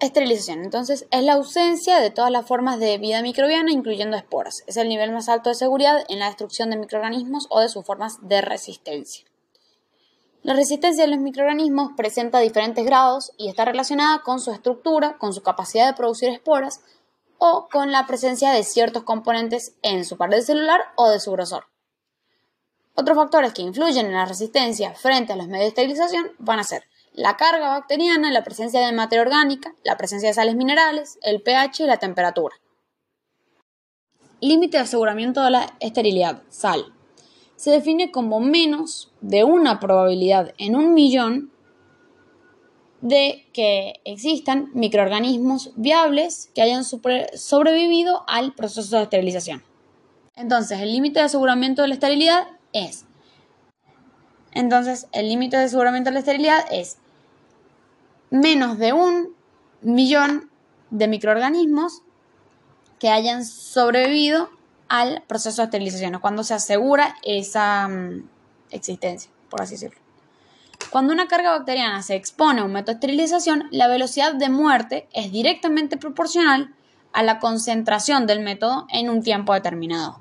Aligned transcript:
Esterilización. 0.00 0.62
Entonces, 0.62 1.08
es 1.10 1.22
la 1.24 1.32
ausencia 1.32 1.98
de 1.98 2.10
todas 2.10 2.30
las 2.30 2.46
formas 2.46 2.78
de 2.78 2.98
vida 2.98 3.20
microbiana, 3.20 3.72
incluyendo 3.72 4.16
esporas. 4.16 4.62
Es 4.68 4.76
el 4.76 4.88
nivel 4.88 5.10
más 5.10 5.28
alto 5.28 5.50
de 5.50 5.56
seguridad 5.56 6.04
en 6.08 6.20
la 6.20 6.26
destrucción 6.26 6.70
de 6.70 6.76
microorganismos 6.76 7.48
o 7.50 7.60
de 7.60 7.68
sus 7.68 7.84
formas 7.84 8.18
de 8.22 8.40
resistencia. 8.40 9.24
La 10.42 10.54
resistencia 10.54 11.04
de 11.04 11.10
los 11.10 11.18
microorganismos 11.18 11.90
presenta 11.96 12.38
diferentes 12.38 12.84
grados 12.86 13.32
y 13.36 13.48
está 13.48 13.64
relacionada 13.64 14.22
con 14.22 14.38
su 14.38 14.52
estructura, 14.52 15.18
con 15.18 15.34
su 15.34 15.42
capacidad 15.42 15.88
de 15.88 15.96
producir 15.96 16.28
esporas 16.28 16.80
o 17.38 17.68
con 17.70 17.90
la 17.90 18.06
presencia 18.06 18.52
de 18.52 18.62
ciertos 18.62 19.02
componentes 19.02 19.74
en 19.82 20.04
su 20.04 20.16
pared 20.16 20.40
celular 20.42 20.80
o 20.94 21.08
de 21.10 21.18
su 21.18 21.32
grosor. 21.32 21.64
Otros 22.94 23.16
factores 23.16 23.52
que 23.52 23.62
influyen 23.62 24.06
en 24.06 24.14
la 24.14 24.26
resistencia 24.26 24.94
frente 24.94 25.32
a 25.32 25.36
los 25.36 25.48
medios 25.48 25.64
de 25.64 25.68
esterilización 25.68 26.30
van 26.38 26.60
a 26.60 26.64
ser 26.64 26.84
la 27.18 27.36
carga 27.36 27.70
bacteriana, 27.70 28.30
la 28.30 28.44
presencia 28.44 28.78
de 28.80 28.92
materia 28.92 29.22
orgánica, 29.22 29.74
la 29.82 29.96
presencia 29.96 30.28
de 30.28 30.34
sales 30.34 30.54
minerales, 30.54 31.18
el 31.22 31.42
pH 31.42 31.82
y 31.82 31.86
la 31.86 31.96
temperatura. 31.96 32.54
Límite 34.40 34.76
de 34.76 34.84
aseguramiento 34.84 35.42
de 35.42 35.50
la 35.50 35.66
esterilidad, 35.80 36.42
sal. 36.48 36.94
Se 37.56 37.72
define 37.72 38.12
como 38.12 38.38
menos 38.38 39.10
de 39.20 39.42
una 39.42 39.80
probabilidad 39.80 40.54
en 40.58 40.76
un 40.76 40.94
millón 40.94 41.50
de 43.00 43.48
que 43.52 43.94
existan 44.04 44.70
microorganismos 44.74 45.72
viables 45.74 46.52
que 46.54 46.62
hayan 46.62 46.84
sobrevivido 46.84 48.22
al 48.28 48.54
proceso 48.54 48.96
de 48.96 49.02
esterilización. 49.02 49.64
Entonces, 50.36 50.80
el 50.80 50.92
límite 50.92 51.18
de 51.18 51.26
aseguramiento 51.26 51.82
de 51.82 51.88
la 51.88 51.94
esterilidad 51.94 52.46
es. 52.72 53.06
Entonces, 54.52 55.08
el 55.10 55.28
límite 55.28 55.56
de 55.56 55.64
aseguramiento 55.64 56.10
de 56.10 56.14
la 56.14 56.20
esterilidad 56.20 56.64
es 56.70 56.98
menos 58.30 58.78
de 58.78 58.92
un 58.92 59.34
millón 59.82 60.50
de 60.90 61.08
microorganismos 61.08 62.02
que 62.98 63.10
hayan 63.10 63.44
sobrevivido 63.44 64.50
al 64.88 65.22
proceso 65.26 65.62
de 65.62 65.66
esterilización, 65.66 66.18
cuando 66.20 66.42
se 66.44 66.54
asegura 66.54 67.14
esa 67.22 67.88
mm, 67.88 68.28
existencia, 68.70 69.30
por 69.50 69.62
así 69.62 69.74
decirlo. 69.74 69.98
Cuando 70.90 71.12
una 71.12 71.28
carga 71.28 71.50
bacteriana 71.50 72.02
se 72.02 72.14
expone 72.14 72.60
a 72.60 72.64
un 72.64 72.72
método 72.72 72.94
de 72.94 72.98
esterilización, 72.98 73.68
la 73.70 73.88
velocidad 73.88 74.34
de 74.34 74.48
muerte 74.48 75.08
es 75.12 75.30
directamente 75.30 75.98
proporcional 75.98 76.74
a 77.12 77.22
la 77.22 77.38
concentración 77.38 78.26
del 78.26 78.40
método 78.40 78.86
en 78.90 79.10
un 79.10 79.22
tiempo 79.22 79.52
determinado. 79.52 80.20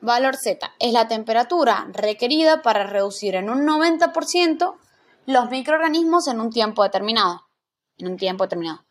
Valor 0.00 0.36
Z 0.36 0.72
es 0.78 0.92
la 0.92 1.08
temperatura 1.08 1.86
requerida 1.92 2.62
para 2.62 2.84
reducir 2.84 3.34
en 3.34 3.50
un 3.50 3.66
90% 3.66 4.74
los 5.26 5.50
microorganismos 5.50 6.26
en 6.28 6.40
un 6.40 6.50
tiempo 6.50 6.82
determinado. 6.82 7.46
En 7.98 8.08
un 8.08 8.16
tiempo 8.16 8.44
determinado. 8.44 8.84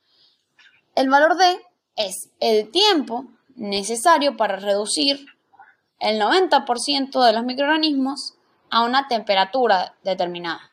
El 0.96 1.10
valor 1.10 1.38
D 1.38 1.62
es 1.96 2.30
el 2.40 2.70
tiempo 2.72 3.26
necesario 3.56 4.38
para 4.38 4.58
reducir 4.58 5.26
el 6.00 6.20
90% 6.20 7.26
de 7.26 7.34
los 7.34 7.44
microorganismos 7.44 8.36
a 8.70 8.84
una 8.84 9.08
temperatura 9.08 9.96
determinada. 10.04 10.72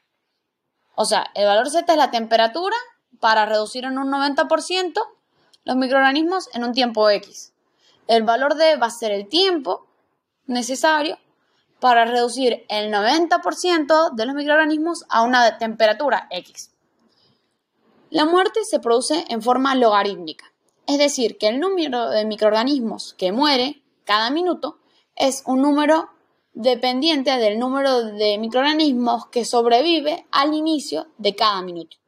O 0.94 1.04
sea, 1.04 1.30
el 1.34 1.46
valor 1.46 1.68
Z 1.70 1.92
es 1.92 1.98
la 1.98 2.10
temperatura 2.10 2.76
para 3.20 3.46
reducir 3.46 3.84
en 3.84 3.98
un 3.98 4.10
90% 4.10 5.00
los 5.64 5.76
microorganismos 5.76 6.48
en 6.54 6.64
un 6.64 6.72
tiempo 6.72 7.10
X. 7.10 7.52
El 8.06 8.22
valor 8.22 8.54
D 8.54 8.76
va 8.76 8.86
a 8.86 8.90
ser 8.90 9.12
el 9.12 9.28
tiempo 9.28 9.86
necesario 10.46 11.18
para 11.80 12.04
reducir 12.04 12.64
el 12.68 12.92
90% 12.92 14.14
de 14.14 14.26
los 14.26 14.34
microorganismos 14.34 15.04
a 15.08 15.22
una 15.22 15.58
temperatura 15.58 16.26
X. 16.30 16.72
La 18.10 18.24
muerte 18.24 18.60
se 18.64 18.80
produce 18.80 19.24
en 19.28 19.42
forma 19.42 19.74
logarítmica, 19.74 20.46
es 20.86 20.98
decir, 20.98 21.36
que 21.38 21.48
el 21.48 21.60
número 21.60 22.08
de 22.08 22.24
microorganismos 22.24 23.14
que 23.14 23.32
muere 23.32 23.82
cada 24.04 24.30
minuto 24.30 24.78
es 25.14 25.42
un 25.46 25.60
número 25.60 26.08
dependiente 26.54 27.36
del 27.38 27.58
número 27.58 28.02
de 28.02 28.38
microorganismos 28.38 29.26
que 29.26 29.44
sobrevive 29.44 30.26
al 30.30 30.54
inicio 30.54 31.08
de 31.18 31.36
cada 31.36 31.62
minuto. 31.62 31.98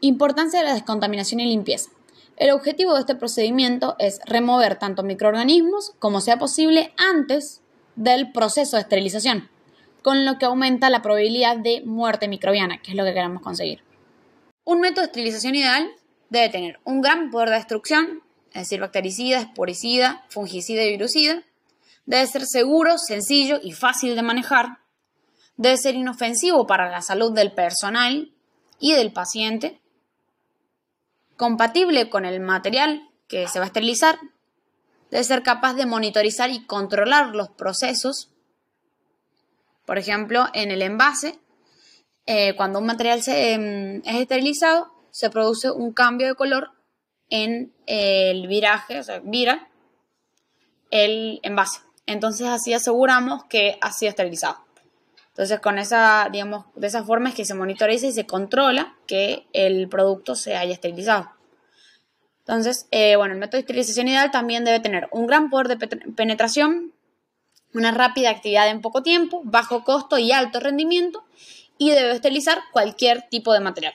Importancia 0.00 0.60
de 0.60 0.66
la 0.66 0.74
descontaminación 0.74 1.40
y 1.40 1.46
limpieza. 1.46 1.90
El 2.36 2.50
objetivo 2.52 2.94
de 2.94 3.00
este 3.00 3.14
procedimiento 3.14 3.96
es 3.98 4.18
remover 4.24 4.78
tanto 4.78 5.02
microorganismos 5.02 5.92
como 5.98 6.20
sea 6.20 6.38
posible 6.38 6.92
antes 6.96 7.62
del 7.96 8.32
proceso 8.32 8.76
de 8.76 8.82
esterilización, 8.82 9.48
con 10.02 10.24
lo 10.24 10.38
que 10.38 10.46
aumenta 10.46 10.90
la 10.90 11.02
probabilidad 11.02 11.56
de 11.56 11.82
muerte 11.84 12.28
microbiana, 12.28 12.80
que 12.80 12.92
es 12.92 12.96
lo 12.96 13.04
que 13.04 13.12
queremos 13.12 13.42
conseguir. 13.42 13.82
Un 14.64 14.80
método 14.80 15.02
de 15.02 15.06
esterilización 15.06 15.54
ideal 15.54 15.90
debe 16.28 16.48
tener 16.48 16.80
un 16.84 17.00
gran 17.00 17.30
poder 17.30 17.50
de 17.50 17.56
destrucción, 17.56 18.22
es 18.52 18.62
decir, 18.62 18.80
bactericida, 18.80 19.40
esporicida, 19.40 20.24
fungicida 20.28 20.82
y 20.82 20.90
virucida. 20.90 21.42
Debe 22.06 22.26
ser 22.26 22.46
seguro, 22.46 22.98
sencillo 22.98 23.60
y 23.62 23.72
fácil 23.72 24.16
de 24.16 24.22
manejar. 24.22 24.78
Debe 25.56 25.76
ser 25.76 25.94
inofensivo 25.94 26.66
para 26.66 26.90
la 26.90 27.02
salud 27.02 27.32
del 27.32 27.52
personal 27.52 28.32
y 28.78 28.94
del 28.94 29.12
paciente. 29.12 29.80
Compatible 31.36 32.10
con 32.10 32.24
el 32.24 32.40
material 32.40 33.08
que 33.28 33.46
se 33.46 33.58
va 33.58 33.66
a 33.66 33.68
esterilizar 33.68 34.18
debe 35.10 35.24
ser 35.24 35.42
capaz 35.42 35.74
de 35.74 35.86
monitorizar 35.86 36.50
y 36.50 36.64
controlar 36.66 37.34
los 37.34 37.50
procesos. 37.50 38.30
Por 39.86 39.98
ejemplo, 39.98 40.46
en 40.54 40.70
el 40.70 40.82
envase, 40.82 41.38
eh, 42.26 42.54
cuando 42.56 42.78
un 42.78 42.86
material 42.86 43.22
se, 43.22 43.54
em, 43.54 44.02
es 44.04 44.16
esterilizado, 44.16 44.92
se 45.10 45.30
produce 45.30 45.70
un 45.70 45.92
cambio 45.92 46.28
de 46.28 46.34
color 46.34 46.70
en 47.28 47.72
el 47.86 48.46
viraje, 48.46 49.00
o 49.00 49.02
sea, 49.02 49.20
vira 49.24 49.68
el 50.90 51.40
envase. 51.42 51.80
Entonces 52.06 52.46
así 52.48 52.72
aseguramos 52.72 53.44
que 53.44 53.78
ha 53.80 53.92
sido 53.92 54.10
esterilizado. 54.10 54.64
Entonces 55.28 55.60
con 55.60 55.78
esa, 55.78 56.28
digamos, 56.30 56.66
de 56.74 56.86
esa 56.86 57.04
forma 57.04 57.30
es 57.30 57.34
que 57.34 57.44
se 57.44 57.54
monitoriza 57.54 58.06
y 58.06 58.12
se 58.12 58.26
controla 58.26 58.96
que 59.06 59.46
el 59.52 59.88
producto 59.88 60.34
se 60.34 60.56
haya 60.56 60.74
esterilizado. 60.74 61.30
Entonces, 62.50 62.88
eh, 62.90 63.14
bueno, 63.14 63.34
el 63.34 63.38
método 63.38 63.58
de 63.58 63.60
esterilización 63.60 64.08
ideal 64.08 64.32
también 64.32 64.64
debe 64.64 64.80
tener 64.80 65.08
un 65.12 65.28
gran 65.28 65.50
poder 65.50 65.68
de 65.68 65.86
penetración, 65.86 66.92
una 67.72 67.92
rápida 67.92 68.30
actividad 68.30 68.68
en 68.68 68.80
poco 68.80 69.04
tiempo, 69.04 69.42
bajo 69.44 69.84
costo 69.84 70.18
y 70.18 70.32
alto 70.32 70.58
rendimiento, 70.58 71.22
y 71.78 71.92
debe 71.92 72.10
esterilizar 72.10 72.58
cualquier 72.72 73.22
tipo 73.30 73.52
de 73.52 73.60
material. 73.60 73.94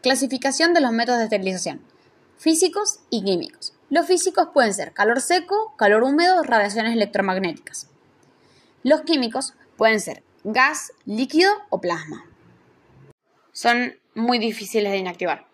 Clasificación 0.00 0.74
de 0.74 0.80
los 0.80 0.92
métodos 0.92 1.18
de 1.18 1.24
esterilización. 1.24 1.84
Físicos 2.38 3.00
y 3.10 3.24
químicos. 3.24 3.74
Los 3.90 4.06
físicos 4.06 4.50
pueden 4.54 4.74
ser 4.74 4.92
calor 4.92 5.20
seco, 5.20 5.74
calor 5.76 6.04
húmedo, 6.04 6.44
radiaciones 6.44 6.92
electromagnéticas. 6.92 7.88
Los 8.84 9.00
químicos 9.00 9.54
pueden 9.76 9.98
ser 9.98 10.22
gas, 10.44 10.92
líquido 11.04 11.50
o 11.68 11.80
plasma. 11.80 12.24
Son 13.50 13.98
muy 14.14 14.38
difíciles 14.38 14.92
de 14.92 14.98
inactivar. 14.98 15.50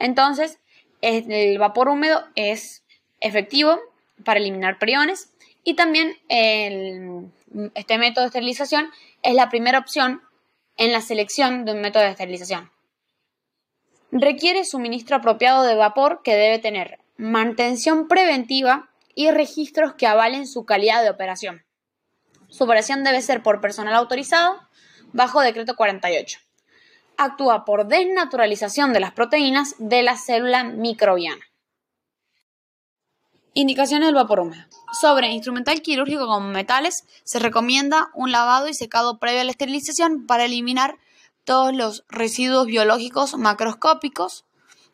Entonces, 0.00 0.58
el 1.02 1.58
vapor 1.58 1.88
húmedo 1.88 2.24
es 2.34 2.82
efectivo 3.20 3.78
para 4.24 4.40
eliminar 4.40 4.78
priones 4.78 5.32
y 5.62 5.74
también 5.74 6.16
este 7.74 7.98
método 7.98 8.24
de 8.24 8.28
esterilización 8.28 8.90
es 9.22 9.34
la 9.34 9.50
primera 9.50 9.78
opción 9.78 10.22
en 10.76 10.92
la 10.92 11.02
selección 11.02 11.64
de 11.64 11.72
un 11.72 11.82
método 11.82 12.02
de 12.02 12.10
esterilización. 12.10 12.70
Requiere 14.10 14.64
suministro 14.64 15.16
apropiado 15.16 15.62
de 15.64 15.74
vapor 15.74 16.22
que 16.24 16.34
debe 16.34 16.58
tener 16.58 16.98
mantención 17.16 18.08
preventiva 18.08 18.88
y 19.14 19.30
registros 19.30 19.94
que 19.94 20.06
avalen 20.06 20.46
su 20.46 20.64
calidad 20.64 21.02
de 21.02 21.10
operación. 21.10 21.64
Su 22.48 22.64
operación 22.64 23.04
debe 23.04 23.20
ser 23.20 23.42
por 23.42 23.60
personal 23.60 23.94
autorizado 23.94 24.58
bajo 25.12 25.40
decreto 25.42 25.76
48 25.76 26.40
actúa 27.24 27.64
por 27.64 27.86
desnaturalización 27.86 28.92
de 28.92 29.00
las 29.00 29.12
proteínas 29.12 29.74
de 29.78 30.02
la 30.02 30.16
célula 30.16 30.64
microbiana. 30.64 31.44
Indicaciones 33.52 34.08
del 34.08 34.14
vapor 34.14 34.40
húmedo. 34.40 34.64
Sobre 34.98 35.28
instrumental 35.28 35.82
quirúrgico 35.82 36.26
con 36.26 36.50
metales, 36.50 37.04
se 37.24 37.38
recomienda 37.38 38.10
un 38.14 38.32
lavado 38.32 38.68
y 38.68 38.74
secado 38.74 39.18
previo 39.18 39.40
a 39.42 39.44
la 39.44 39.50
esterilización 39.50 40.26
para 40.26 40.44
eliminar 40.44 40.98
todos 41.44 41.74
los 41.74 42.04
residuos 42.08 42.66
biológicos 42.66 43.36
macroscópicos 43.36 44.44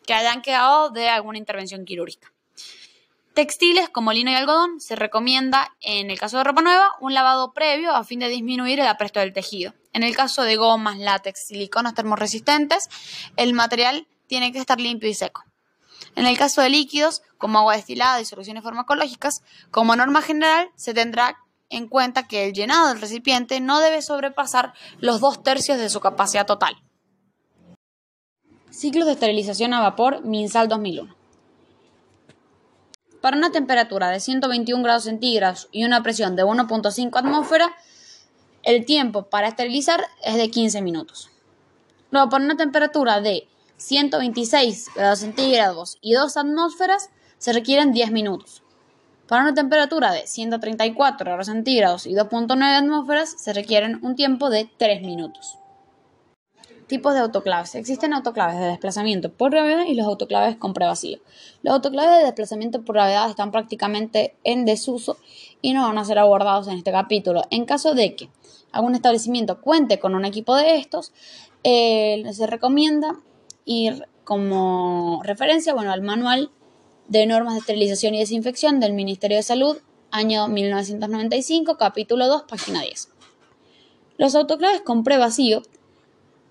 que 0.05 0.15
hayan 0.15 0.43
quedado 0.43 0.91
de 0.91 1.09
alguna 1.09 1.39
intervención 1.39 1.85
quirúrgica. 1.85 2.33
Textiles 3.35 3.91
como 3.91 4.15
lino 4.15 4.31
y 4.31 4.35
algodón 4.35 4.81
se 4.81 4.97
recomienda, 4.97 5.77
en 5.83 6.11
el 6.11 6.19
caso 6.19 6.39
de 6.39 6.45
ropa 6.45 6.63
nueva, 6.63 6.93
un 7.01 7.13
lavado 7.13 7.53
previo 7.53 7.95
a 7.95 8.03
fin 8.03 8.19
de 8.19 8.29
disminuir 8.29 8.81
el 8.81 8.87
apresto 8.87 9.21
del 9.21 9.35
tejido. 9.35 9.75
En 9.97 10.03
el 10.03 10.15
caso 10.15 10.43
de 10.43 10.57
gomas, 10.57 10.99
látex, 10.99 11.47
siliconas 11.47 11.95
termoresistentes, 11.95 12.91
el 13.37 13.55
material 13.55 14.07
tiene 14.27 14.53
que 14.53 14.59
estar 14.59 14.79
limpio 14.79 15.09
y 15.09 15.15
seco. 15.15 15.43
En 16.17 16.27
el 16.27 16.37
caso 16.37 16.61
de 16.61 16.69
líquidos, 16.69 17.23
como 17.39 17.61
agua 17.61 17.77
destilada 17.77 18.21
y 18.21 18.27
soluciones 18.27 18.63
farmacológicas, 18.63 19.41
como 19.71 19.97
norma 19.97 20.21
general, 20.21 20.69
se 20.77 20.93
tendrá 20.93 21.39
en 21.71 21.89
cuenta 21.89 22.29
que 22.29 22.45
el 22.45 22.53
llenado 22.53 22.89
del 22.89 23.01
recipiente 23.01 23.59
no 23.61 23.81
debe 23.81 24.03
sobrepasar 24.03 24.75
los 24.99 25.21
dos 25.21 25.43
tercios 25.43 25.79
de 25.79 25.89
su 25.89 26.01
capacidad 26.01 26.45
total. 26.45 26.77
Ciclos 28.69 29.07
de 29.07 29.13
esterilización 29.13 29.73
a 29.73 29.81
vapor 29.81 30.23
MinSal 30.27 30.69
2001. 30.69 31.17
Para 33.23 33.39
una 33.39 33.51
temperatura 33.51 34.11
de 34.11 34.21
121 34.21 34.83
grados 34.83 35.05
centígrados 35.05 35.69
y 35.73 35.87
una 35.87 36.03
presión 36.03 36.37
de 36.37 36.45
1.5 36.45 37.19
atmósfera, 37.19 37.75
el 38.67 38.85
tiempo 38.85 39.23
para 39.31 39.49
esterilizar 39.49 40.05
es 40.23 40.35
de 40.35 40.51
15 40.51 40.83
minutos. 40.83 41.31
Luego, 42.11 42.29
para 42.29 42.45
una 42.45 42.57
temperatura 42.57 43.21
de 43.21 43.49
126 43.77 44.89
grados 44.95 45.21
centígrados 45.21 45.99
y 46.01 46.15
2 46.15 46.37
atmósferas, 46.37 47.11
se 47.39 47.53
requieren 47.53 47.93
10 47.93 48.11
minutos. 48.11 48.65
Para 49.29 49.43
una 49.43 49.55
temperatura 49.55 50.11
de 50.11 50.27
134 50.27 51.25
grados 51.25 51.47
centígrados 51.47 52.07
y 52.07 52.15
2.9 52.15 52.77
atmósferas, 52.77 53.35
se 53.39 53.53
requieren 53.53 54.01
un 54.03 54.17
tiempo 54.17 54.51
de 54.51 54.69
3 54.77 55.03
minutos. 55.03 55.59
Tipos 56.87 57.15
de 57.15 57.21
autoclaves. 57.21 57.75
Existen 57.75 58.13
autoclaves 58.13 58.61
de 58.61 58.67
desplazamiento 58.67 59.33
por 59.33 59.51
gravedad 59.51 59.87
y 59.89 59.95
los 59.95 60.07
autoclaves 60.07 60.57
con 60.57 60.73
prevacío. 60.73 61.19
Los 61.63 61.75
autoclaves 61.75 62.19
de 62.19 62.25
desplazamiento 62.25 62.83
por 62.83 62.95
gravedad 62.95 63.29
están 63.29 63.51
prácticamente 63.51 64.37
en 64.45 64.65
desuso 64.65 65.17
y 65.63 65.73
no 65.73 65.83
van 65.83 65.99
a 65.99 66.05
ser 66.05 66.21
abordados 66.21 66.69
en 66.69 66.79
este 66.79 66.93
capítulo. 66.93 67.43
En 67.51 67.65
caso 67.65 67.95
de 67.95 68.15
que 68.15 68.29
algún 68.71 68.95
establecimiento 68.95 69.61
cuente 69.61 69.99
con 69.99 70.15
un 70.15 70.25
equipo 70.25 70.55
de 70.55 70.77
estos, 70.77 71.13
eh, 71.65 72.23
se 72.33 72.47
recomienda 72.47 73.17
ir 73.65 74.07
como 74.23 75.21
referencia 75.25 75.75
bueno, 75.75 75.91
al 75.91 76.03
manual 76.03 76.51
de 77.09 77.27
normas 77.27 77.55
de 77.55 77.61
esterilización 77.61 78.15
y 78.15 78.21
desinfección 78.21 78.79
del 78.79 78.93
Ministerio 78.93 79.37
de 79.39 79.43
Salud, 79.43 79.77
año 80.13 80.47
1995, 80.47 81.77
capítulo 81.79 82.29
2, 82.29 82.43
página 82.43 82.83
10. 82.83 83.09
Los 84.19 84.35
autoclaves 84.37 84.83
con 84.83 85.05
prevacío 85.05 85.63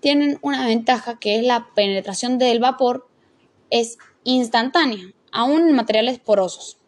tienen 0.00 0.38
una 0.42 0.66
ventaja 0.66 1.18
que 1.18 1.38
es 1.38 1.44
la 1.44 1.68
penetración 1.74 2.38
del 2.38 2.60
vapor 2.60 3.08
es 3.70 3.98
instantánea, 4.24 5.12
aún 5.32 5.68
en 5.68 5.74
materiales 5.74 6.18
porosos. 6.18 6.78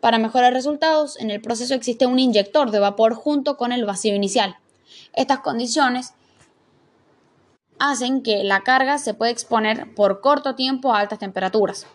Para 0.00 0.18
mejorar 0.18 0.52
resultados, 0.52 1.18
en 1.18 1.30
el 1.30 1.40
proceso 1.40 1.74
existe 1.74 2.06
un 2.06 2.18
inyector 2.18 2.70
de 2.70 2.78
vapor 2.78 3.14
junto 3.14 3.56
con 3.56 3.72
el 3.72 3.84
vacío 3.84 4.14
inicial. 4.14 4.58
Estas 5.14 5.40
condiciones 5.40 6.12
hacen 7.78 8.22
que 8.22 8.44
la 8.44 8.60
carga 8.60 8.98
se 8.98 9.14
pueda 9.14 9.32
exponer 9.32 9.94
por 9.94 10.20
corto 10.20 10.54
tiempo 10.54 10.92
a 10.92 11.00
altas 11.00 11.18
temperaturas. 11.18 11.86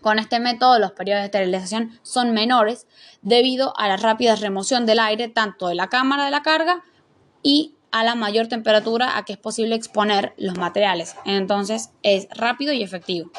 Con 0.00 0.18
este 0.18 0.40
método 0.40 0.78
los 0.78 0.92
periodos 0.92 1.20
de 1.20 1.26
esterilización 1.26 1.98
son 2.02 2.32
menores 2.32 2.86
debido 3.20 3.78
a 3.78 3.86
la 3.86 3.98
rápida 3.98 4.34
remoción 4.34 4.86
del 4.86 4.98
aire 4.98 5.28
tanto 5.28 5.68
de 5.68 5.74
la 5.74 5.88
cámara 5.88 6.24
de 6.24 6.30
la 6.30 6.42
carga 6.42 6.82
y 7.42 7.74
a 7.90 8.04
la 8.04 8.14
mayor 8.14 8.48
temperatura 8.48 9.16
a 9.16 9.24
que 9.24 9.32
es 9.32 9.38
posible 9.38 9.74
exponer 9.74 10.34
los 10.36 10.56
materiales. 10.56 11.16
Entonces 11.24 11.90
es 12.02 12.28
rápido 12.30 12.72
y 12.72 12.82
efectivo. 12.82 13.30